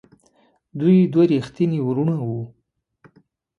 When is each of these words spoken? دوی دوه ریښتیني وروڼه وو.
دوی 0.79 0.97
دوه 1.13 1.23
ریښتیني 1.31 1.79
وروڼه 1.83 2.17
وو. 2.27 2.41